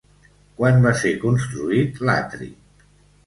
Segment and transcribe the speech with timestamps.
[0.59, 2.47] Quan va ser construït l'atri?